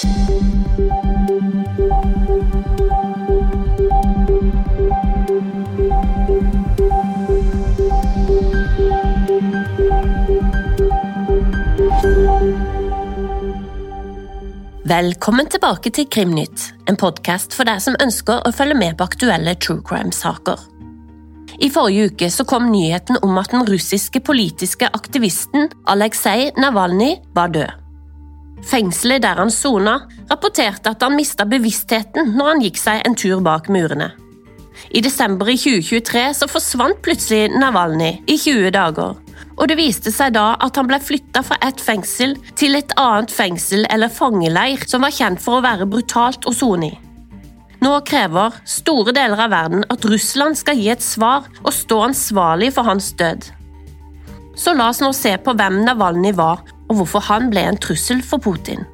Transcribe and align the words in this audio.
Velkommen 0.00 0.16
tilbake 15.52 15.90
til 15.92 16.06
Krimnytt, 16.08 16.72
en 16.88 16.96
podkast 16.96 17.52
for 17.52 17.68
deg 17.68 17.82
som 17.84 17.98
ønsker 18.00 18.40
å 18.40 18.54
følge 18.56 18.78
med 18.80 18.96
på 18.96 19.04
aktuelle 19.04 19.52
true 19.60 19.84
crime-saker. 19.84 20.56
I 21.60 21.68
forrige 21.68 22.08
uke 22.08 22.30
så 22.32 22.48
kom 22.48 22.72
nyheten 22.72 23.20
om 23.20 23.36
at 23.36 23.52
den 23.52 23.68
russiske 23.68 24.24
politiske 24.24 24.88
aktivisten 24.96 25.68
Aleksej 25.84 26.54
Navalnyj 26.56 27.18
var 27.36 27.52
død. 27.52 27.79
Fengselet 28.66 29.22
der 29.24 29.40
han 29.40 29.50
sona, 29.52 30.02
rapporterte 30.30 30.92
at 30.92 31.02
han 31.02 31.16
mista 31.16 31.46
bevisstheten 31.48 32.34
når 32.36 32.52
han 32.52 32.64
gikk 32.64 32.80
seg 32.80 33.04
en 33.06 33.16
tur 33.18 33.40
bak 33.44 33.70
murene. 33.72 34.12
I 34.90 35.02
desember 35.04 35.48
i 35.50 35.58
2023 35.60 36.22
så 36.38 36.48
forsvant 36.50 37.00
plutselig 37.04 37.50
Navalnyj 37.52 38.22
i 38.30 38.36
20 38.38 38.72
dager, 38.74 39.18
og 39.60 39.68
det 39.68 39.76
viste 39.78 40.12
seg 40.14 40.34
da 40.34 40.54
at 40.62 40.78
han 40.78 40.88
ble 40.88 40.98
flytta 41.02 41.42
fra 41.44 41.58
et 41.66 41.80
fengsel 41.82 42.34
til 42.58 42.78
et 42.78 42.94
annet 43.00 43.32
fengsel 43.32 43.84
eller 43.92 44.12
fangeleir 44.12 44.86
som 44.88 45.04
var 45.04 45.14
kjent 45.14 45.42
for 45.42 45.58
å 45.58 45.64
være 45.64 45.88
brutalt 45.90 46.48
å 46.48 46.54
sone 46.56 46.90
i. 46.90 46.98
Nå 47.80 47.94
krever 48.04 48.56
store 48.68 49.14
deler 49.16 49.40
av 49.40 49.52
verden 49.54 49.86
at 49.92 50.04
Russland 50.04 50.58
skal 50.60 50.76
gi 50.76 50.90
et 50.92 51.04
svar 51.04 51.46
og 51.62 51.72
stå 51.72 52.02
ansvarlig 52.10 52.74
for 52.76 52.88
hans 52.88 53.08
død. 53.16 53.46
Så 54.56 54.74
la 54.76 54.90
oss 54.92 55.00
nå 55.00 55.14
se 55.16 55.32
på 55.40 55.54
hvem 55.56 55.80
Navalnyj 55.86 56.34
var, 56.36 56.60
og 56.90 56.98
hvorfor 56.98 57.22
han 57.30 57.48
ble 57.52 57.62
en 57.70 57.78
trussel 57.80 58.20
for 58.26 58.42
Putin. 58.42 58.84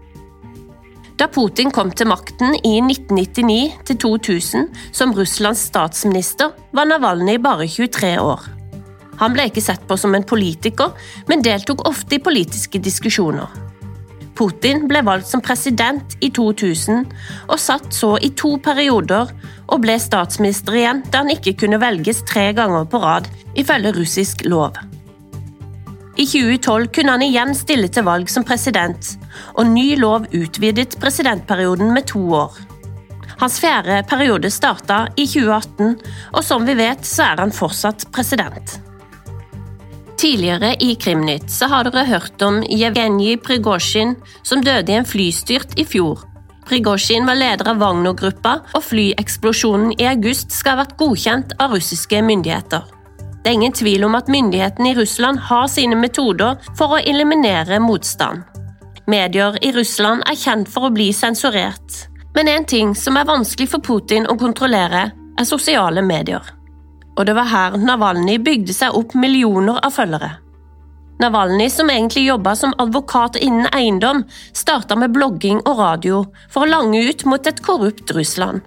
Da 1.16 1.30
Putin 1.32 1.72
kom 1.72 1.90
til 1.96 2.10
makten 2.10 2.58
i 2.60 2.76
1999-2000 2.84 4.66
som 4.92 5.14
Russlands 5.16 5.64
statsminister, 5.70 6.52
var 6.76 6.84
Navalnyj 6.90 7.40
bare 7.40 7.64
23 7.64 8.18
år. 8.20 8.42
Han 9.16 9.32
ble 9.32 9.46
ikke 9.48 9.64
sett 9.64 9.86
på 9.88 9.96
som 9.96 10.12
en 10.14 10.26
politiker, 10.28 10.92
men 11.28 11.44
deltok 11.44 11.86
ofte 11.88 12.18
i 12.18 12.22
politiske 12.22 12.82
diskusjoner. 12.84 13.48
Putin 14.36 14.84
ble 14.90 15.00
valgt 15.06 15.30
som 15.30 15.40
president 15.40 16.18
i 16.20 16.28
2000, 16.36 17.06
og 17.48 17.62
satt 17.62 17.88
så 17.96 18.18
i 18.20 18.34
to 18.36 18.58
perioder 18.60 19.32
og 19.66 19.80
ble 19.86 19.96
statsminister 20.02 20.76
igjen 20.76 21.00
da 21.08 21.24
han 21.24 21.32
ikke 21.32 21.56
kunne 21.62 21.80
velges 21.80 22.20
tre 22.28 22.50
ganger 22.56 22.84
på 22.92 23.00
rad, 23.00 23.32
ifølge 23.56 23.96
russisk 23.96 24.44
lov. 24.44 24.76
I 26.16 26.24
2012 26.26 26.86
kunne 26.96 27.12
han 27.12 27.22
igjen 27.22 27.52
stille 27.54 27.90
til 27.92 28.06
valg 28.06 28.30
som 28.32 28.44
president, 28.46 29.10
og 29.52 29.68
ny 29.68 29.90
lov 30.00 30.24
utvidet 30.32 30.96
presidentperioden 31.00 31.92
med 31.92 32.08
to 32.08 32.22
år. 32.38 32.56
Hans 33.36 33.58
fjerde 33.60 34.00
periode 34.08 34.48
starta 34.50 35.02
i 35.12 35.26
2018, 35.28 35.98
og 36.32 36.44
som 36.44 36.64
vi 36.64 36.76
vet, 36.78 37.04
så 37.04 37.26
er 37.26 37.42
han 37.44 37.52
fortsatt 37.52 38.08
president. 38.16 38.78
Tidligere 40.16 40.72
i 40.80 40.94
Krimnytt 40.96 41.52
så 41.52 41.68
har 41.68 41.84
dere 41.84 42.06
hørt 42.08 42.40
om 42.42 42.62
Jevgenij 42.64 43.36
Prigozjin 43.44 44.16
som 44.40 44.64
døde 44.64 44.94
i 44.94 44.96
en 44.96 45.04
flystyrt 45.04 45.76
i 45.76 45.84
fjor. 45.84 46.24
Prigozjin 46.66 47.28
var 47.28 47.36
leder 47.36 47.68
av 47.74 47.78
Wagner-gruppa, 47.84 48.56
og 48.74 48.88
flyeksplosjonen 48.88 49.92
i 50.00 50.08
august 50.08 50.56
skal 50.56 50.78
ha 50.78 50.84
vært 50.86 50.96
godkjent 50.98 51.52
av 51.60 51.76
russiske 51.76 52.24
myndigheter. 52.24 52.95
Det 53.46 53.52
er 53.52 53.60
ingen 53.60 53.76
tvil 53.78 54.02
om 54.08 54.16
at 54.18 54.26
myndighetene 54.26 54.90
i 54.90 54.96
Russland 54.98 55.38
har 55.46 55.70
sine 55.70 55.94
metoder 55.94 56.58
for 56.74 56.96
å 56.96 56.98
eliminere 56.98 57.78
motstand. 57.78 58.42
Medier 59.06 59.54
i 59.62 59.70
Russland 59.76 60.26
er 60.26 60.34
kjent 60.34 60.66
for 60.66 60.88
å 60.88 60.90
bli 60.90 61.12
sensurert, 61.14 62.02
men 62.34 62.50
en 62.50 62.66
ting 62.66 62.90
som 62.98 63.14
er 63.14 63.30
vanskelig 63.30 63.70
for 63.70 63.86
Putin 63.86 64.26
å 64.26 64.34
kontrollere, 64.40 65.12
er 65.38 65.46
sosiale 65.46 66.02
medier 66.02 66.56
og 67.16 67.26
det 67.26 67.36
var 67.36 67.48
her 67.50 67.78
Navalny 67.80 68.36
bygde 68.42 68.74
seg 68.76 68.96
opp 68.96 69.16
millioner 69.16 69.80
av 69.84 69.94
følgere. 69.96 70.36
Navalny, 71.16 71.70
som 71.72 71.88
egentlig 71.88 72.26
jobba 72.26 72.52
som 72.60 72.74
advokat 72.82 73.38
innen 73.40 73.70
eiendom, 73.72 74.26
starta 74.52 74.98
med 75.00 75.14
blogging 75.14 75.62
og 75.64 75.78
radio 75.80 76.18
for 76.52 76.66
å 76.66 76.68
lange 76.68 77.00
ut 77.08 77.24
mot 77.24 77.48
et 77.48 77.62
korrupt 77.64 78.12
Russland. 78.12 78.60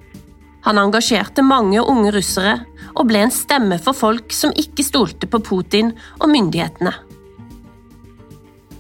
Han 0.68 0.80
engasjerte 0.82 1.46
mange 1.46 1.82
unge 1.82 2.12
russere 2.16 2.58
og 2.96 3.08
ble 3.10 3.24
en 3.26 3.34
stemme 3.34 3.78
for 3.82 3.96
folk 3.96 4.34
som 4.36 4.56
ikke 4.58 4.86
stolte 4.86 5.30
på 5.30 5.40
Putin 5.46 5.94
og 6.20 6.28
myndighetene. 6.34 6.94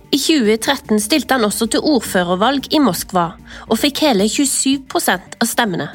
I 0.10 0.18
2013 0.18 0.98
stilte 1.04 1.38
han 1.38 1.46
også 1.46 1.68
til 1.70 1.86
ordførervalg 1.86 2.72
i 2.74 2.82
Moskva 2.82 3.28
og 3.68 3.78
fikk 3.78 4.04
hele 4.08 4.26
27% 4.26 5.38
av 5.38 5.50
stemmene. 5.50 5.92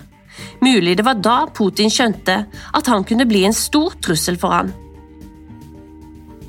Mulig 0.62 0.96
det 0.98 1.06
var 1.06 1.18
da 1.22 1.36
Putin 1.54 1.90
skjønte 1.92 2.38
at 2.46 2.90
han 2.90 3.04
kunne 3.06 3.26
bli 3.28 3.44
en 3.46 3.56
stor 3.56 3.98
trussel 4.02 4.38
for 4.40 4.54
han. 4.54 4.72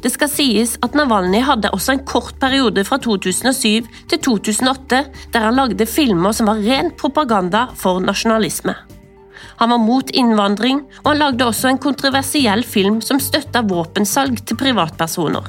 Det 0.05 0.11
skal 0.13 0.29
sies 0.29 0.75
at 0.85 0.93
Navalny 0.93 1.39
hadde 1.41 1.71
også 1.73 1.95
en 1.95 2.03
kort 2.05 2.35
periode 2.37 2.83
fra 2.85 2.99
2007 3.01 3.87
til 4.11 4.19
2008 4.27 4.99
der 5.33 5.47
han 5.47 5.57
lagde 5.57 5.89
filmer 5.89 6.35
som 6.37 6.51
var 6.51 6.61
ren 6.61 6.91
propaganda 6.93 7.65
for 7.73 8.03
nasjonalisme. 8.03 8.75
Han 9.57 9.71
var 9.71 9.81
mot 9.81 10.09
innvandring, 10.09 10.81
og 11.03 11.11
han 11.11 11.21
lagde 11.21 11.47
også 11.47 11.71
en 11.71 11.81
kontroversiell 11.81 12.63
film 12.67 12.99
som 13.01 13.21
støtta 13.23 13.63
våpensalg 13.65 14.41
til 14.45 14.59
privatpersoner. 14.59 15.47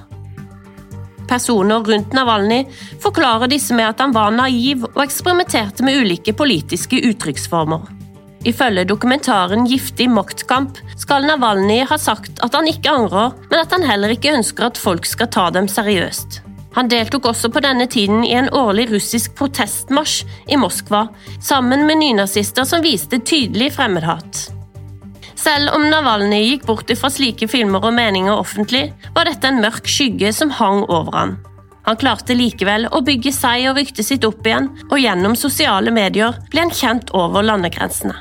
Personer 1.26 1.82
rundt 1.82 2.14
Navalny 2.14 2.62
forklarer 3.02 3.50
disse 3.50 3.74
med 3.74 3.88
at 3.88 4.02
han 4.02 4.14
var 4.14 4.30
naiv 4.34 4.86
og 4.92 5.02
eksperimenterte 5.02 5.82
med 5.86 5.98
ulike 6.04 6.36
politiske 6.38 7.00
uttrykksformer. 7.10 7.82
Ifølge 8.46 8.86
dokumentaren 8.86 9.66
Giftig 9.66 10.06
maktkamp 10.10 10.78
skal 10.94 11.26
Navalny 11.26 11.80
ha 11.90 11.98
sagt 11.98 12.38
at 12.46 12.54
han 12.54 12.70
ikke 12.70 12.94
angrer, 12.94 13.34
men 13.50 13.58
at 13.58 13.74
han 13.74 13.86
heller 13.88 14.14
ikke 14.14 14.36
ønsker 14.38 14.68
at 14.68 14.78
folk 14.78 15.08
skal 15.08 15.32
ta 15.34 15.48
dem 15.50 15.66
seriøst. 15.66 16.45
Han 16.76 16.90
deltok 16.92 17.30
også 17.30 17.48
på 17.52 17.62
denne 17.64 17.86
tiden 17.88 18.20
i 18.26 18.34
en 18.36 18.50
årlig 18.52 18.90
russisk 18.90 19.32
protestmarsj 19.38 20.26
i 20.52 20.58
Moskva, 20.60 21.06
sammen 21.40 21.86
med 21.88 22.02
nynazister 22.02 22.68
som 22.68 22.84
viste 22.84 23.22
tydelig 23.24 23.72
fremmedhat. 23.78 24.50
Selv 25.40 25.72
om 25.76 25.86
Navalny 25.88 26.42
gikk 26.42 26.66
bort 26.68 26.92
fra 27.00 27.08
slike 27.12 27.48
filmer 27.48 27.84
og 27.84 27.94
meninger 27.96 28.34
offentlig, 28.34 28.90
var 29.16 29.28
dette 29.28 29.48
en 29.48 29.62
mørk 29.64 29.88
skygge 29.88 30.32
som 30.36 30.52
hang 30.52 30.84
over 30.84 31.16
han. 31.16 31.36
Han 31.86 31.98
klarte 32.00 32.34
likevel 32.34 32.88
å 32.90 33.00
bygge 33.06 33.32
seg 33.32 33.68
og 33.70 33.78
ryktet 33.78 34.08
sitt 34.08 34.24
opp 34.26 34.44
igjen, 34.44 34.68
og 34.90 34.98
gjennom 35.00 35.36
sosiale 35.38 35.92
medier 35.94 36.36
ble 36.50 36.66
han 36.66 36.74
kjent 36.74 37.12
over 37.16 37.46
landegrensene. 37.46 38.16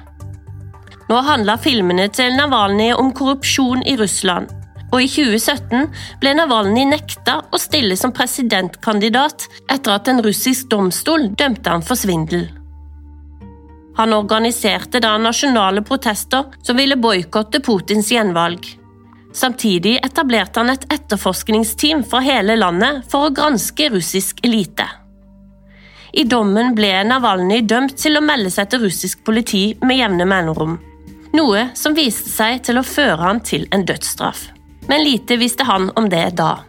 Nå 1.09 1.21
handla 1.27 1.57
filmene 1.61 2.07
til 2.13 2.38
Navalny 2.38 2.91
om 2.95 3.11
korrupsjon 3.13 3.83
i 3.85 3.97
Russland, 3.99 4.51
og 4.95 5.03
i 5.03 5.09
2017 5.11 5.89
ble 6.22 6.31
Navalny 6.38 6.85
nekta 6.88 7.41
å 7.51 7.59
stille 7.59 7.97
som 8.00 8.13
presidentkandidat 8.16 9.47
etter 9.67 9.91
at 9.91 10.07
en 10.07 10.23
russisk 10.23 10.69
domstol 10.72 11.28
dømte 11.35 11.73
han 11.73 11.83
for 11.83 12.00
svindel. 12.00 12.47
Han 14.00 14.16
organiserte 14.16 15.00
da 15.03 15.13
nasjonale 15.19 15.83
protester 15.88 16.47
som 16.63 16.79
ville 16.79 16.97
boikotte 17.00 17.61
Putins 17.63 18.11
gjenvalg. 18.11 18.63
Samtidig 19.35 19.97
etablerte 20.03 20.63
han 20.63 20.72
et 20.72 20.88
etterforskningsteam 20.91 22.03
fra 22.07 22.23
hele 22.23 22.56
landet 22.59 23.03
for 23.12 23.27
å 23.27 23.35
granske 23.35 23.91
russisk 23.91 24.39
elite. 24.47 24.88
I 26.16 26.23
dommen 26.23 26.72
ble 26.75 26.95
Navalny 27.03 27.62
dømt 27.67 27.97
til 28.00 28.16
å 28.16 28.23
melde 28.23 28.51
seg 28.51 28.72
til 28.72 28.88
russisk 28.88 29.23
politi 29.27 29.67
med 29.83 30.00
jevne 30.00 30.27
mellomrom 30.27 30.77
noe 31.35 31.69
som 31.75 31.95
viste 31.95 32.31
seg 32.31 32.63
til 32.66 32.79
å 32.79 32.88
føre 32.88 33.22
han 33.22 33.41
til 33.44 33.67
en 33.75 33.85
dødsstraff. 33.88 34.47
Men 34.88 35.03
lite 35.03 35.38
visste 35.38 35.63
han 35.63 35.90
om 35.96 36.09
det 36.09 36.29
da. 36.38 36.59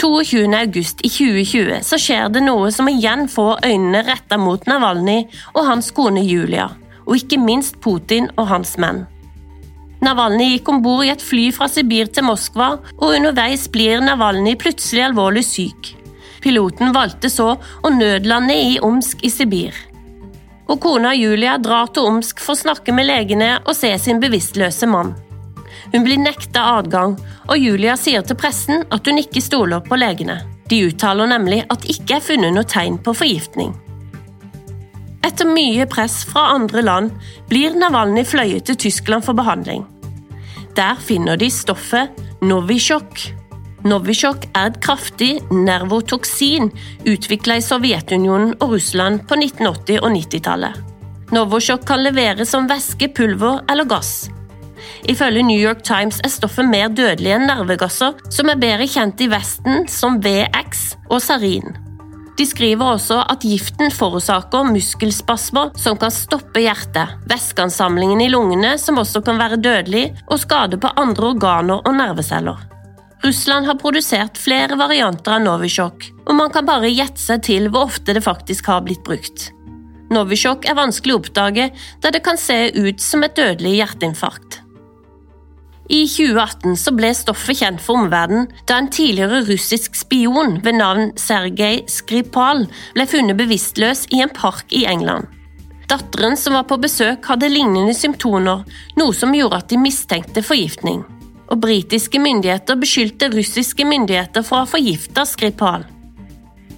22. 0.00 0.46
august 0.56 1.00
i 1.04 1.10
2020 1.12 1.82
så 1.84 1.98
skjer 2.00 2.30
det 2.32 2.40
noe 2.46 2.70
som 2.72 2.88
igjen 2.88 3.26
får 3.28 3.60
øynene 3.66 4.00
retta 4.06 4.38
mot 4.40 4.64
Navalny 4.66 5.18
og 5.52 5.66
hans 5.68 5.90
kone 5.92 6.22
Julia, 6.24 6.70
og 7.04 7.18
ikke 7.18 7.40
minst 7.42 7.76
Putin 7.84 8.30
og 8.40 8.48
hans 8.48 8.78
menn. 8.80 9.04
Navalny 10.00 10.54
gikk 10.54 10.70
om 10.72 10.80
bord 10.80 11.04
i 11.04 11.12
et 11.12 11.20
fly 11.20 11.50
fra 11.52 11.68
Sibir 11.68 12.08
til 12.08 12.24
Moskva, 12.24 12.70
og 12.96 13.12
underveis 13.12 13.66
blir 13.68 14.00
Navalny 14.00 14.56
plutselig 14.56 15.04
alvorlig 15.10 15.44
syk. 15.44 15.92
Piloten 16.40 16.96
valgte 16.96 17.28
så 17.28 17.52
å 17.60 17.92
nødlande 17.92 18.56
i 18.56 18.78
Omsk 18.80 19.28
i 19.28 19.32
Sibir 19.34 19.76
og 20.70 20.78
kona 20.82 21.14
Julia 21.18 21.56
drar 21.58 21.90
til 21.90 22.06
Omsk 22.06 22.40
for 22.42 22.54
å 22.54 22.62
snakke 22.62 22.94
med 22.94 23.08
legene 23.08 23.56
og 23.64 23.74
se 23.74 23.90
sin 23.98 24.22
bevisstløse 24.22 24.86
mann. 24.90 25.16
Hun 25.92 26.04
blir 26.06 26.20
nekta 26.22 26.62
adgang, 26.78 27.16
og 27.50 27.58
Julia 27.58 27.96
sier 27.98 28.22
til 28.26 28.38
pressen 28.38 28.84
at 28.94 29.06
hun 29.06 29.18
ikke 29.20 29.42
stoler 29.42 29.82
på 29.84 29.98
legene. 29.98 30.38
De 30.70 30.84
uttaler 30.86 31.30
nemlig 31.32 31.64
at 31.72 31.86
ikke 31.90 32.18
er 32.18 32.24
funnet 32.24 32.54
noe 32.54 32.68
tegn 32.68 33.00
på 33.02 33.14
forgiftning. 33.16 33.74
Etter 35.26 35.50
mye 35.50 35.86
press 35.90 36.22
fra 36.28 36.52
andre 36.54 36.84
land 36.86 37.10
blir 37.50 37.74
Navalny 37.76 38.22
fløyet 38.24 38.68
til 38.70 38.78
Tyskland 38.86 39.26
for 39.26 39.36
behandling. 39.36 39.84
Der 40.78 40.96
finner 41.02 41.36
de 41.36 41.50
stoffet 41.50 42.14
Novisjok. 42.40 43.26
Novisjok 43.84 44.46
er 44.54 44.70
et 44.70 44.80
kraftig 44.84 45.32
nervotoksin 45.50 46.70
utvikla 47.08 47.58
i 47.58 47.64
Sovjetunionen 47.64 48.54
og 48.60 48.76
Russland 48.76 49.24
på 49.28 49.38
1980- 49.40 50.02
og 50.04 50.12
90-tallet. 50.14 50.86
Novosjok 51.30 51.84
kan 51.86 52.02
leveres 52.02 52.50
som 52.50 52.66
væske, 52.66 53.06
pulver 53.14 53.60
eller 53.70 53.86
gass. 53.86 54.28
Ifølge 55.10 55.44
New 55.46 55.58
York 55.58 55.84
Times 55.86 56.20
er 56.24 56.32
stoffet 56.32 56.68
mer 56.68 56.88
dødelig 56.92 57.36
enn 57.36 57.46
nervegasser, 57.50 58.16
som 58.32 58.50
er 58.52 58.60
bedre 58.60 58.88
kjent 58.90 59.20
i 59.20 59.30
Vesten 59.32 59.86
som 59.90 60.20
VX 60.24 60.90
og 61.10 61.22
sarin. 61.24 61.76
De 62.40 62.46
skriver 62.48 62.94
også 62.94 63.18
at 63.28 63.42
giften 63.44 63.90
forårsaker 63.92 64.70
muskelspasmer 64.70 65.74
som 65.76 65.98
kan 66.00 66.12
stoppe 66.14 66.62
hjertet, 66.64 67.18
væskeansamlingen 67.28 68.22
i 68.24 68.30
lungene 68.32 68.76
som 68.80 68.96
også 69.02 69.20
kan 69.26 69.36
være 69.36 69.60
dødelig, 69.60 70.06
og 70.30 70.40
skade 70.40 70.80
på 70.80 70.92
andre 70.96 71.34
organer 71.34 71.82
og 71.84 71.98
nerveceller. 71.98 72.62
Russland 73.20 73.68
har 73.68 73.76
produsert 73.76 74.40
flere 74.40 74.78
varianter 74.80 75.36
av 75.36 75.44
Novisjok, 75.44 76.06
og 76.24 76.38
man 76.38 76.52
kan 76.54 76.64
bare 76.64 76.88
gjette 76.88 77.20
seg 77.20 77.44
til 77.44 77.68
hvor 77.68 77.90
ofte 77.90 78.16
det 78.16 78.24
faktisk 78.24 78.72
har 78.72 78.86
blitt 78.86 79.04
brukt. 79.04 79.50
Novisjok 80.10 80.64
er 80.64 80.78
vanskelig 80.80 81.14
å 81.14 81.20
oppdage, 81.20 81.68
da 82.00 82.10
det 82.14 82.24
kan 82.24 82.40
se 82.40 82.70
ut 82.72 83.04
som 83.04 83.22
et 83.26 83.36
dødelig 83.36 83.76
hjerteinfarkt. 83.82 84.62
I 85.90 86.04
2018 86.06 86.76
så 86.78 86.92
ble 86.94 87.08
stoffet 87.18 87.58
kjent 87.58 87.80
for 87.82 87.98
omverdenen 87.98 88.46
da 88.70 88.76
en 88.78 88.88
tidligere 88.94 89.40
russisk 89.48 89.96
spion 89.98 90.60
ved 90.62 90.78
navn 90.78 91.10
Sergej 91.18 91.82
Skripal 91.90 92.62
ble 92.94 93.06
funnet 93.10 93.38
bevisstløs 93.40 94.04
i 94.14 94.22
en 94.22 94.30
park 94.30 94.70
i 94.70 94.84
England. 94.86 95.26
Datteren 95.90 96.38
som 96.38 96.54
var 96.54 96.68
på 96.70 96.78
besøk, 96.78 97.26
hadde 97.26 97.50
lignende 97.50 97.96
symptomer, 97.98 98.62
noe 98.94 99.16
som 99.18 99.34
gjorde 99.34 99.58
at 99.58 99.72
de 99.72 99.80
mistenkte 99.82 100.46
forgiftning. 100.46 101.02
Og 101.50 101.58
britiske 101.58 102.22
myndigheter 102.22 102.78
beskyldte 102.78 103.32
russiske 103.34 103.82
myndigheter 103.82 104.46
for 104.46 104.60
å 104.60 104.62
ha 104.62 104.70
forgifta 104.70 105.26
Skripal. 105.26 105.88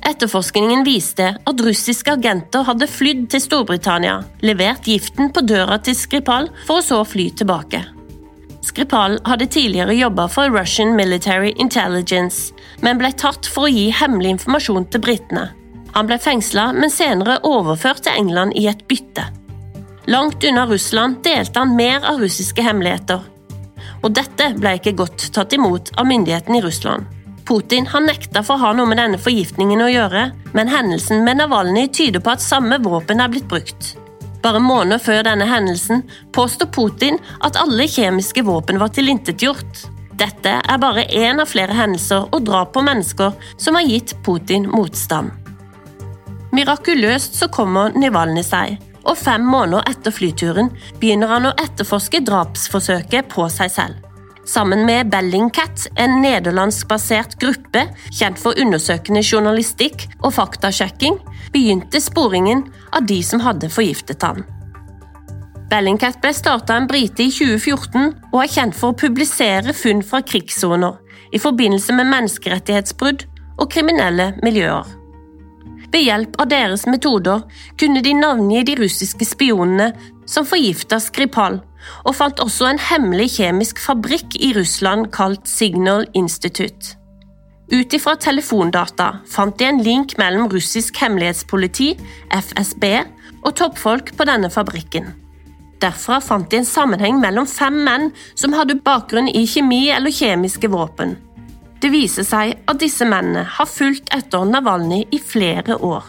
Etterforskningen 0.09 0.89
viste 0.89 1.35
at 1.37 1.67
russiske 1.69 2.17
agenter 2.17 2.65
hadde 2.65 2.89
flydd 2.89 3.29
til 3.35 3.45
Storbritannia, 3.45 4.23
levert 4.41 4.89
giften 4.89 5.29
på 5.29 5.45
døra 5.45 5.77
til 5.85 6.01
Skripal 6.01 6.49
for 6.65 6.81
å 6.81 6.87
så 6.87 7.05
fly 7.05 7.29
tilbake. 7.37 7.85
Skripal 8.63 9.19
hadde 9.27 9.47
tidligere 9.51 9.95
jobba 9.95 10.29
for 10.31 10.51
Russian 10.51 10.95
Military 10.97 11.53
Intelligence, 11.57 12.53
men 12.81 12.99
ble 12.99 13.11
tatt 13.19 13.49
for 13.51 13.67
å 13.67 13.73
gi 13.73 13.89
hemmelig 13.91 14.37
informasjon 14.37 14.87
til 14.93 15.03
britene. 15.03 15.49
Han 15.93 16.09
ble 16.09 16.19
fengsla, 16.23 16.71
men 16.73 16.91
senere 16.91 17.41
overført 17.45 18.05
til 18.07 18.15
England 18.17 18.55
i 18.57 18.69
et 18.71 18.87
bytte. 18.89 19.27
Langt 20.11 20.45
unna 20.45 20.65
Russland 20.67 21.21
delte 21.27 21.59
han 21.59 21.77
mer 21.77 22.07
av 22.07 22.23
russiske 22.23 22.63
hemmeligheter. 22.65 23.21
Og 24.03 24.15
dette 24.15 24.49
ble 24.59 24.77
ikke 24.79 24.97
godt 24.99 25.29
tatt 25.35 25.53
imot 25.55 25.93
av 25.99 26.09
myndighetene 26.09 26.59
i 26.59 26.65
Russland. 26.65 27.07
Putin 27.47 27.87
har 27.91 28.03
nekta 28.03 28.43
for 28.47 28.57
å 28.57 28.69
ha 28.69 28.73
noe 28.75 28.89
med 28.89 28.99
denne 29.03 29.19
forgiftningen 29.21 29.83
å 29.83 29.91
gjøre, 29.91 30.29
men 30.55 30.71
hendelsen 30.71 31.27
med 31.27 31.43
Navalnyj 31.43 31.91
tyder 31.99 32.23
på 32.23 32.35
at 32.35 32.45
samme 32.45 32.79
våpen 32.83 33.23
er 33.23 33.31
blitt 33.31 33.51
brukt. 33.51 33.97
Bare 34.43 34.61
måneder 34.63 34.99
før 35.03 35.23
denne 35.27 35.47
hendelsen 35.47 36.03
påstår 36.35 36.71
Putin 36.75 37.19
at 37.47 37.59
alle 37.61 37.87
kjemiske 37.91 38.43
våpen 38.47 38.81
var 38.83 38.91
tilintetgjort. 38.95 39.85
Dette 40.19 40.59
er 40.61 40.81
bare 40.83 41.07
én 41.09 41.41
av 41.43 41.51
flere 41.51 41.75
hendelser 41.77 42.27
og 42.29 42.45
drap 42.47 42.75
på 42.75 42.83
mennesker 42.85 43.33
som 43.57 43.79
har 43.79 43.87
gitt 43.89 44.17
Putin 44.27 44.69
motstand. 44.71 45.31
Mirakuløst 46.53 47.39
så 47.39 47.49
kommer 47.49 47.95
Nivalny 47.97 48.43
seg, 48.45 48.77
og 49.09 49.17
fem 49.17 49.47
måneder 49.49 49.87
etter 49.89 50.15
flyturen 50.15 50.69
begynner 51.01 51.33
han 51.33 51.49
å 51.49 51.55
etterforske 51.63 52.21
drapsforsøket 52.27 53.31
på 53.33 53.47
seg 53.51 53.73
selv. 53.73 54.12
Sammen 54.45 54.87
med 54.87 55.11
Bellingcat, 55.11 55.87
en 55.97 56.17
nederlandskbasert 56.23 57.37
gruppe 57.41 57.85
kjent 58.11 58.41
for 58.43 58.59
undersøkende 58.59 59.23
journalistikk 59.23 60.09
og 60.19 60.35
faktasjekking, 60.35 61.21
begynte 61.55 62.01
sporingen 62.03 62.65
av 62.91 63.07
de 63.07 63.21
som 63.23 63.43
hadde 63.45 63.71
forgiftet 63.71 64.25
han. 64.27 64.43
Bellingcat 65.71 66.19
ble 66.21 66.35
starta 66.37 66.75
en 66.77 66.89
brite 66.91 67.25
i 67.25 67.31
2014 67.33 68.11
og 68.33 68.41
er 68.43 68.51
kjent 68.51 68.77
for 68.77 68.93
å 68.93 68.99
publisere 68.99 69.73
funn 69.77 70.03
fra 70.05 70.21
krigssoner 70.27 70.99
i 71.33 71.41
forbindelse 71.41 71.95
med 71.97 72.11
menneskerettighetsbrudd 72.11 73.25
og 73.63 73.71
kriminelle 73.73 74.33
miljøer. 74.43 74.91
Ved 75.93 76.07
hjelp 76.07 76.37
av 76.41 76.49
deres 76.51 76.85
metoder 76.89 77.45
kunne 77.81 78.03
de 78.05 78.13
navngi 78.17 78.65
de 78.69 78.77
russiske 78.81 79.29
spionene 79.29 79.93
som 80.29 80.49
forgifta 80.49 80.99
Skripal, 81.01 81.61
og 82.05 82.17
fant 82.19 82.43
også 82.43 82.69
en 82.71 82.81
hemmelig 82.91 83.31
kjemisk 83.39 83.81
fabrikk 83.83 84.37
i 84.41 84.53
Russland 84.57 85.11
kalt 85.15 85.49
Signal 85.49 86.07
Institute. 86.19 86.97
Ut 87.73 87.95
ifra 87.97 88.17
telefondata 88.21 89.09
fant 89.33 89.57
de 89.59 89.65
en 89.65 89.81
link 89.83 90.17
mellom 90.21 90.51
russisk 90.53 90.99
hemmelighetspoliti, 91.01 91.95
FSB, 92.37 92.85
og 93.43 93.57
toppfolk 93.59 94.13
på 94.19 94.27
denne 94.29 94.51
fabrikken. 94.53 95.09
Derfra 95.83 96.21
fant 96.23 96.51
de 96.51 96.61
en 96.61 96.69
sammenheng 96.69 97.19
mellom 97.23 97.49
fem 97.49 97.81
menn 97.87 98.11
som 98.39 98.55
hadde 98.55 98.79
bakgrunn 98.85 99.31
i 99.31 99.47
kjemi 99.51 99.89
eller 99.91 100.15
kjemiske 100.15 100.71
våpen. 100.71 101.17
Det 101.83 101.91
viser 101.91 102.27
seg 102.27 102.53
at 102.71 102.79
disse 102.79 103.07
mennene 103.09 103.43
har 103.57 103.67
fulgt 103.67 104.13
etter 104.15 104.45
Navalny 104.47 105.03
i 105.11 105.19
flere 105.19 105.81
år. 105.83 106.05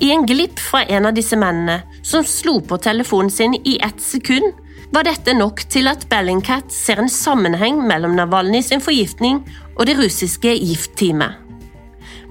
I 0.00 0.14
en 0.14 0.24
glipp 0.24 0.62
fra 0.62 0.80
en 0.88 1.10
av 1.10 1.12
disse 1.12 1.36
mennene, 1.36 1.82
som 2.00 2.24
slo 2.24 2.56
på 2.64 2.78
telefonen 2.80 3.28
sin 3.30 3.58
i 3.60 3.76
ett 3.84 4.00
sekund, 4.00 4.54
var 4.90 5.06
dette 5.06 5.34
nok 5.36 5.62
til 5.70 5.88
at 5.90 6.06
Bellingcat 6.10 6.72
ser 6.74 7.02
en 7.02 7.10
sammenheng 7.10 7.78
mellom 7.86 8.16
Navalny 8.18 8.62
sin 8.64 8.82
forgiftning 8.82 9.44
og 9.76 9.86
det 9.86 9.96
russiske 10.00 10.56
giftteamet. 10.58 11.46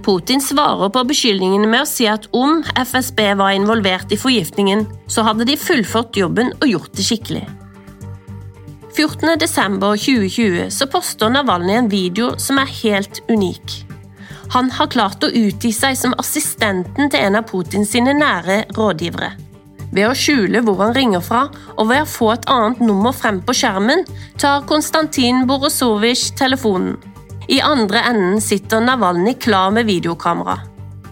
Putin 0.04 0.42
svarer 0.42 0.92
på 0.96 1.04
beskyldningene 1.08 1.68
med 1.68 1.84
å 1.84 1.88
si 1.90 2.08
at 2.08 2.30
om 2.36 2.62
FSB 2.64 3.20
var 3.40 3.56
involvert 3.56 4.12
i 4.16 4.20
forgiftningen, 4.20 4.86
så 5.12 5.26
hadde 5.28 5.48
de 5.48 5.58
fullført 5.60 6.16
jobben 6.18 6.54
og 6.60 6.70
gjort 6.72 6.94
det 6.96 7.06
skikkelig. 7.08 7.44
14.12.2020 8.96 10.72
så 10.76 10.88
poster 10.92 11.32
Navalny 11.32 11.76
en 11.78 11.92
video 11.92 12.34
som 12.42 12.60
er 12.60 12.72
helt 12.82 13.22
unik. 13.30 13.84
Han 14.56 14.72
har 14.74 14.90
klart 14.90 15.24
å 15.24 15.30
utgi 15.30 15.72
seg 15.76 15.96
som 16.00 16.16
assistenten 16.20 17.12
til 17.12 17.22
en 17.22 17.38
av 17.38 17.46
Putins 17.52 17.94
nære 17.94 18.64
rådgivere. 18.76 19.49
Ved 19.92 20.06
å 20.06 20.16
skjule 20.18 20.62
hvor 20.66 20.82
han 20.84 20.94
ringer 20.94 21.24
fra, 21.26 21.48
og 21.78 21.90
ved 21.90 22.04
å 22.04 22.10
få 22.10 22.32
et 22.36 22.50
annet 22.52 22.82
nummer 22.84 23.16
frem 23.16 23.40
på 23.46 23.56
skjermen, 23.58 24.06
tar 24.38 24.66
Konstantin 24.70 25.46
Borosovitsj 25.50 26.36
telefonen. 26.40 26.98
I 27.50 27.62
andre 27.66 28.04
enden 28.12 28.42
sitter 28.46 28.84
Navalny 28.86 29.34
klar 29.42 29.72
med 29.74 29.88
videokamera. 29.90 30.60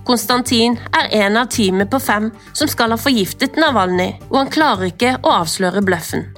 Konstantin 0.08 0.78
er 0.96 1.10
en 1.26 1.40
av 1.42 1.50
teamet 1.52 1.90
på 1.92 2.00
fem 2.00 2.30
som 2.54 2.70
skal 2.70 2.94
ha 2.94 3.00
forgiftet 3.02 3.58
Navalny, 3.60 4.12
og 4.30 4.44
han 4.44 4.52
klarer 4.54 4.92
ikke 4.92 5.16
å 5.24 5.34
avsløre 5.42 5.82
bløffen. 5.84 6.30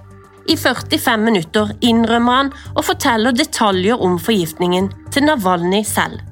I 0.50 0.56
45 0.58 1.28
minutter 1.28 1.76
innrømmer 1.86 2.40
han 2.40 2.56
og 2.72 2.88
forteller 2.88 3.36
detaljer 3.36 4.02
om 4.02 4.18
forgiftningen 4.18 4.90
til 5.14 5.28
Navalny 5.28 5.84
selv. 5.86 6.24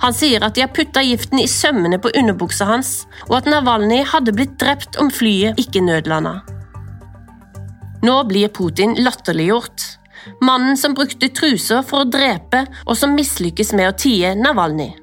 Han 0.00 0.14
sier 0.16 0.44
at 0.44 0.56
de 0.56 0.64
har 0.64 0.72
putta 0.72 1.02
giften 1.04 1.42
i 1.42 1.48
sømmene 1.50 1.98
på 2.00 2.12
underbuksa 2.16 2.68
hans, 2.68 2.92
og 3.28 3.40
at 3.40 3.50
Navalnyj 3.50 4.06
hadde 4.14 4.34
blitt 4.36 4.56
drept 4.60 4.96
om 5.00 5.10
flyet 5.12 5.60
ikke 5.60 5.82
nødlanda. 5.84 6.40
Nå 8.00 8.16
blir 8.30 8.48
Putin 8.48 8.96
latterliggjort. 8.96 9.84
Mannen 10.44 10.76
som 10.76 10.94
brukte 10.96 11.28
truser 11.36 11.84
for 11.84 12.04
å 12.04 12.08
drepe, 12.08 12.64
og 12.86 12.96
som 12.96 13.12
mislykkes 13.16 13.74
med 13.76 13.90
å 13.90 13.96
tie 13.96 14.32
Navalnyj. 14.40 14.94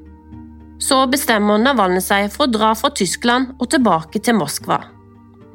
Så 0.81 1.03
bestemmer 1.09 1.61
Navalnyj 1.61 2.05
seg 2.05 2.31
for 2.33 2.47
å 2.47 2.53
dra 2.53 2.73
fra 2.77 2.89
Tyskland 2.93 3.53
og 3.57 3.69
tilbake 3.73 4.21
til 4.21 4.37
Moskva. 4.37 4.81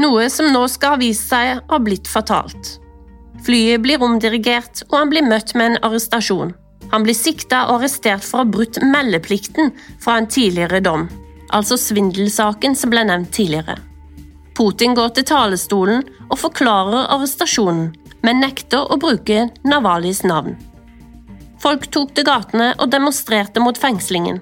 Noe 0.03 0.31
som 0.35 0.51
nå 0.55 0.65
skal 0.71 0.97
ha 0.97 1.03
vist 1.03 1.29
seg 1.31 1.59
å 1.59 1.77
ha 1.77 1.83
blitt 1.83 2.11
fatalt. 2.11 2.77
Flyet 3.43 3.83
blir 3.83 4.03
omdirigert, 4.03 4.85
og 4.91 4.99
han 5.01 5.11
blir 5.11 5.27
møtt 5.27 5.55
med 5.59 5.73
en 5.73 5.81
arrestasjon. 5.89 6.55
Han 6.91 7.07
blir 7.07 7.17
sikta 7.17 7.67
og 7.69 7.79
arrestert 7.79 8.25
for 8.27 8.41
å 8.41 8.45
ha 8.45 8.53
brutt 8.57 8.81
meldeplikten 8.83 9.73
fra 10.03 10.19
en 10.19 10.29
tidligere 10.29 10.83
dom, 10.85 11.07
altså 11.55 11.79
svindelsaken 11.81 12.77
som 12.77 12.93
ble 12.93 13.07
nevnt 13.09 13.33
tidligere. 13.37 13.79
Putin 14.57 14.97
går 14.97 15.15
til 15.17 15.27
talerstolen 15.31 16.03
og 16.29 16.37
forklarer 16.41 17.09
arrestasjonen, 17.15 17.93
men 18.23 18.43
nekter 18.43 18.91
å 18.93 18.99
bruke 19.01 19.49
Navalis 19.65 20.23
navn. 20.29 20.59
Folk 21.62 21.87
tok 21.95 22.12
til 22.17 22.27
gatene 22.27 22.73
og 22.79 22.91
demonstrerte 22.91 23.62
mot 23.62 23.79
fengslingen. 23.79 24.41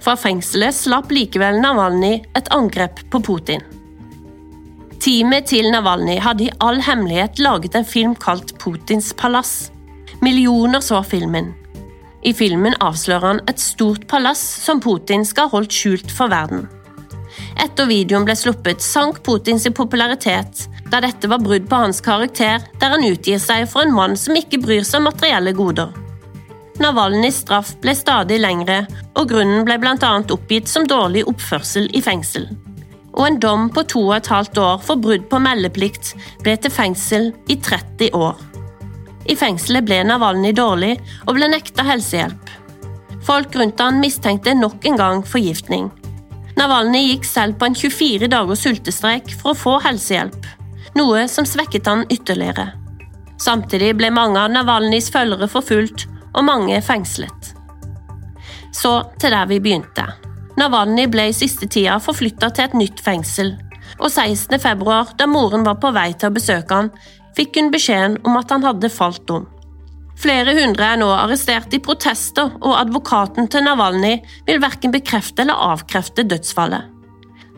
Fra 0.00 0.16
fengselet 0.18 0.74
slapp 0.76 1.12
likevel 1.12 1.60
Navalny 1.60 2.20
et 2.36 2.48
angrep 2.54 3.02
på 3.12 3.20
Putin. 3.24 3.62
Teamet 5.02 5.50
til 5.52 5.68
Navalny 5.70 6.16
hadde 6.22 6.46
i 6.46 6.54
all 6.64 6.80
hemmelighet 6.82 7.40
laget 7.44 7.76
en 7.78 7.86
film 7.86 8.14
kalt 8.18 8.54
Putins 8.58 9.12
palass. 9.16 9.70
Millioner 10.24 10.80
så 10.80 11.02
filmen, 11.04 11.52
i 12.26 12.32
filmen 12.34 12.74
avslører 12.82 13.26
han 13.28 13.42
et 13.50 13.62
stort 13.62 14.06
palass 14.10 14.42
som 14.64 14.80
Putin 14.82 15.24
skal 15.26 15.46
ha 15.46 15.58
holdt 15.58 15.74
skjult 15.74 16.10
for 16.12 16.32
verden. 16.32 16.66
Etter 17.62 17.88
videoen 17.88 18.26
ble 18.26 18.34
sluppet, 18.36 18.82
sank 18.82 19.22
Putins 19.24 19.66
popularitet, 19.76 20.66
da 20.90 21.00
dette 21.02 21.28
var 21.30 21.42
brudd 21.42 21.68
på 21.70 21.78
hans 21.84 22.02
karakter, 22.04 22.64
der 22.80 22.92
han 22.94 23.06
utgir 23.06 23.40
seg 23.42 23.66
for 23.70 23.84
en 23.84 23.94
mann 23.94 24.16
som 24.18 24.36
ikke 24.38 24.60
bryr 24.62 24.84
seg 24.86 25.00
om 25.00 25.08
materielle 25.10 25.54
goder. 25.56 25.94
Navalnyjs 26.82 27.40
straff 27.44 27.72
ble 27.80 27.94
stadig 27.96 28.38
lengre, 28.42 28.82
og 29.16 29.30
grunnen 29.30 29.64
ble 29.64 29.78
bl.a. 29.80 30.12
oppgitt 30.34 30.68
som 30.68 30.88
dårlig 30.88 31.24
oppførsel 31.30 31.88
i 31.96 32.02
fengsel. 32.04 32.50
Og 33.16 33.22
en 33.30 33.40
dom 33.40 33.70
på 33.72 33.86
to 33.88 34.02
og 34.10 34.18
et 34.18 34.28
halvt 34.28 34.60
år 34.60 34.82
for 34.84 35.00
brudd 35.00 35.24
på 35.30 35.40
meldeplikt 35.40 36.12
ble 36.44 36.58
til 36.60 36.74
fengsel 36.74 37.32
i 37.48 37.56
30 37.56 38.12
år. 38.12 38.36
I 39.26 39.34
fengselet 39.38 39.86
ble 39.86 40.02
Navalnyj 40.06 40.54
dårlig 40.56 40.94
og 41.26 41.34
ble 41.36 41.48
nekta 41.50 41.84
helsehjelp. 41.86 42.50
Folk 43.26 43.56
rundt 43.58 43.80
han 43.82 43.98
mistenkte 43.98 44.54
nok 44.54 44.84
en 44.86 44.98
gang 45.00 45.22
forgiftning. 45.26 45.88
Navalnyj 46.56 47.10
gikk 47.10 47.26
selv 47.28 47.58
på 47.58 47.68
en 47.68 47.74
24 47.76 48.30
dagers 48.32 48.62
sultestreik 48.64 49.32
for 49.40 49.52
å 49.52 49.58
få 49.58 49.74
helsehjelp, 49.84 50.46
noe 50.96 51.26
som 51.28 51.48
svekket 51.48 51.90
han 51.90 52.06
ytterligere. 52.12 52.70
Samtidig 53.42 53.92
ble 53.98 54.12
mange 54.14 54.40
av 54.40 54.54
Navalnyjs 54.54 55.10
følgere 55.12 55.50
forfulgt 55.52 56.06
og 56.32 56.46
mange 56.46 56.78
fengslet. 56.84 57.52
Så 58.72 58.94
til 59.20 59.34
der 59.34 59.50
vi 59.50 59.60
begynte. 59.60 60.06
Navalnyj 60.56 61.10
ble 61.12 61.28
i 61.28 61.36
siste 61.36 61.68
tida 61.68 61.98
forflytta 62.00 62.48
til 62.54 62.68
et 62.68 62.78
nytt 62.78 63.02
fengsel, 63.04 63.52
og 63.98 64.08
16. 64.08 64.56
februar, 64.60 65.12
da 65.18 65.26
moren 65.28 65.64
var 65.66 65.76
på 65.80 65.92
vei 65.92 66.10
til 66.14 66.30
å 66.30 66.36
besøke 66.36 66.78
han, 66.78 66.90
fikk 67.36 67.60
hun 67.60 67.70
beskjeden 67.74 68.18
om 68.26 68.38
at 68.40 68.50
han 68.54 68.66
hadde 68.66 68.92
falt 68.92 69.30
om. 69.30 69.46
Flere 70.16 70.56
hundre 70.56 70.90
er 70.94 71.00
nå 71.00 71.08
arrestert 71.12 71.74
i 71.76 71.82
protester, 71.84 72.54
og 72.64 72.78
advokaten 72.80 73.50
til 73.52 73.66
Navalnyj 73.66 74.20
vil 74.46 74.62
verken 74.64 74.94
bekrefte 74.94 75.44
eller 75.44 75.60
avkrefte 75.74 76.24
dødsfallet. 76.24 76.92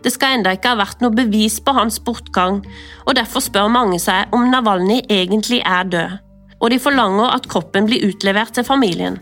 Det 0.03 0.13
skal 0.15 0.39
enda 0.39 0.55
ikke 0.55 0.75
ha 0.75 0.79
vært 0.79 1.01
noe 1.03 1.15
bevis 1.15 1.59
på 1.63 1.75
hans 1.75 1.99
bortgang, 2.03 2.65
og 3.07 3.19
derfor 3.19 3.43
spør 3.43 3.71
mange 3.71 3.99
seg 4.03 4.35
om 4.35 4.51
Navalnyj 4.51 5.05
egentlig 5.07 5.63
er 5.67 5.87
død 5.91 6.19
og 6.61 6.73
de 6.73 6.79
forlanger 6.83 7.35
at 7.35 7.49
kroppen 7.51 7.89
blir 7.89 8.07
utlevert 8.09 8.55
til 8.57 8.67
familien. 8.67 9.19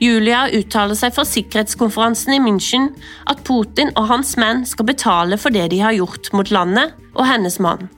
Julia 0.00 0.46
uttaler 0.56 0.96
seg 0.96 1.12
fra 1.12 1.26
sikkerhetskonferansen 1.28 2.32
i 2.32 2.40
München 2.40 2.88
at 3.28 3.42
Putin 3.44 3.92
og 4.00 4.08
hans 4.08 4.32
menn 4.40 4.64
skal 4.68 4.88
betale 4.88 5.36
for 5.40 5.52
det 5.52 5.68
de 5.74 5.82
har 5.84 5.96
gjort 5.96 6.32
mot 6.36 6.52
landet 6.54 6.94
og 7.12 7.26
hennes 7.28 7.58
mann. 7.60 7.90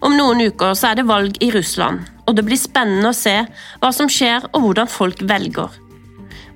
Om 0.00 0.14
noen 0.14 0.44
uker 0.46 0.76
så 0.78 0.92
er 0.92 1.00
det 1.00 1.08
valg 1.08 1.38
i 1.42 1.50
Russland, 1.54 2.06
og 2.26 2.36
det 2.38 2.44
blir 2.46 2.60
spennende 2.60 3.10
å 3.10 3.16
se 3.16 3.34
hva 3.80 3.90
som 3.94 4.10
skjer 4.12 4.46
og 4.52 4.62
hvordan 4.62 4.90
folk 4.90 5.22
velger. 5.26 5.74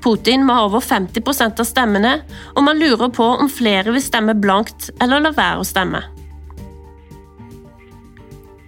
Putin 0.02 0.42
må 0.46 0.56
ha 0.56 0.66
over 0.66 0.82
50% 0.82 1.62
av 1.62 1.66
stemmene, 1.66 2.16
og 2.56 2.66
man 2.66 2.78
lurer 2.78 3.10
på 3.14 3.26
om 3.38 3.50
flere 3.50 3.94
vil 3.94 4.02
stemme 4.02 4.34
blankt 4.34 4.90
eller 5.02 5.22
la 5.22 5.34
være 5.34 5.62
å 5.62 5.66
stemme. 5.66 6.02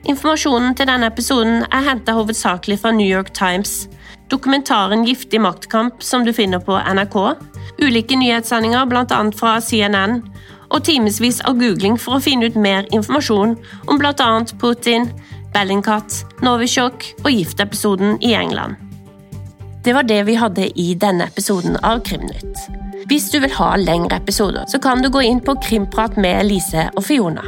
Informasjonen 0.04 0.74
til 0.76 0.88
denne 0.90 1.08
episoden 1.08 1.64
er 1.72 1.86
henta 1.86 2.14
hovedsakelig 2.14 2.76
fra 2.82 2.92
New 2.92 3.08
York 3.08 3.32
Times, 3.34 3.86
dokumentaren 4.30 5.06
Giftig 5.08 5.40
maktkamp 5.40 6.02
som 6.04 6.26
du 6.26 6.32
finner 6.36 6.60
på 6.62 6.76
NRK, 6.76 7.16
ulike 7.80 8.18
nyhetssendinger 8.20 8.84
bl.a. 8.90 9.20
fra 9.34 9.56
CNN, 9.64 10.20
og 10.70 10.84
timevis 10.86 11.40
av 11.48 11.58
googling 11.60 11.98
for 12.00 12.16
å 12.16 12.22
finne 12.24 12.48
ut 12.48 12.56
mer 12.56 12.88
informasjon 12.94 13.56
om 13.90 14.00
bl.a. 14.00 14.30
Putin, 14.60 15.10
Bellingcat, 15.54 16.22
Novichok 16.42 17.06
og 17.24 17.30
giftepisoden 17.30 18.18
i 18.22 18.34
England. 18.34 18.80
Det 19.84 19.92
var 19.92 20.06
det 20.08 20.22
vi 20.24 20.38
hadde 20.40 20.70
i 20.80 20.94
denne 20.96 21.28
episoden 21.28 21.76
av 21.84 22.00
Krimnytt. 22.06 22.64
Hvis 23.10 23.28
du 23.30 23.36
vil 23.42 23.52
ha 23.58 23.74
lengre 23.76 24.16
episoder, 24.16 24.64
så 24.68 24.80
kan 24.80 25.02
du 25.04 25.10
gå 25.12 25.20
inn 25.22 25.42
på 25.44 25.58
Krimprat 25.60 26.16
med 26.16 26.46
Lise 26.48 26.88
og 26.96 27.04
Fiona. 27.04 27.44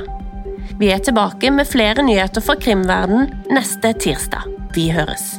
Vi 0.76 0.90
er 0.92 1.00
tilbake 1.00 1.50
med 1.50 1.68
flere 1.68 2.04
nyheter 2.04 2.44
fra 2.44 2.58
krimverden 2.60 3.30
neste 3.48 3.94
tirsdag. 3.96 4.44
Vi 4.76 4.90
høres. 4.92 5.38